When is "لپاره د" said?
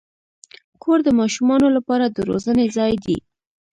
1.77-2.17